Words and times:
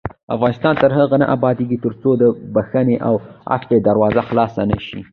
افغانستان 0.35 0.73
تر 0.81 0.91
هغو 0.97 1.15
نه 1.21 1.27
ابادیږي، 1.35 1.77
ترڅو 1.85 2.09
د 2.21 2.23
بښنې 2.53 2.97
او 3.07 3.13
عفوې 3.55 3.77
دروازه 3.87 4.21
خلاصه 4.29 4.61
نشي. 4.71 4.99